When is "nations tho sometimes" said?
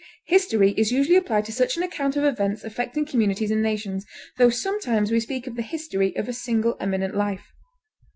3.61-5.11